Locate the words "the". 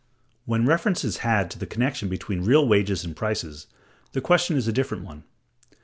1.59-1.67, 4.13-4.19